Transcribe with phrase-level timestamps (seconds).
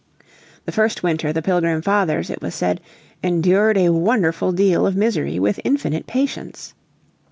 [0.65, 2.81] The first winter the Pilgrim Fathers, it was said,
[3.21, 6.73] "endured a wonderful deal of misery with infinite patience."